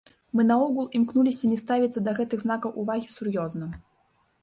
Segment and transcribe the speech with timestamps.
[0.37, 3.73] Мы наогул імкнуліся не ставіцца да гэтых знакаў увагі сур'ёзна.